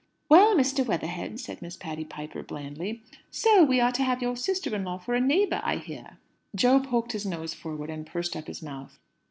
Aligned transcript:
"Well, 0.29 0.55
Mr. 0.55 0.83
Weatherhead," 0.83 1.39
said 1.39 1.61
Miss 1.61 1.77
Patty 1.77 2.03
Piper, 2.03 2.41
blandly, 2.41 3.03
"so 3.29 3.63
we 3.63 3.79
are 3.79 3.91
to 3.91 4.03
have 4.03 4.19
your 4.19 4.35
sister 4.35 4.75
in 4.75 4.83
law 4.83 4.97
for 4.97 5.13
a 5.13 5.21
neighbour, 5.21 5.61
I 5.63 5.75
hear." 5.75 6.17
Jo 6.55 6.79
poked 6.79 7.11
his 7.11 7.23
nose 7.23 7.53
forward, 7.53 7.91
and 7.91 8.03
pursed 8.07 8.35
up 8.35 8.47
his 8.47 8.63
mouth. 8.63 8.97